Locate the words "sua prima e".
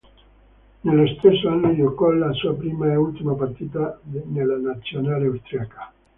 2.33-2.95